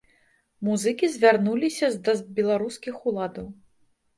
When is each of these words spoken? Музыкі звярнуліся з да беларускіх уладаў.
Музыкі 0.69 1.09
звярнуліся 1.17 1.91
з 1.97 2.01
да 2.07 2.17
беларускіх 2.41 2.95
уладаў. 3.13 3.47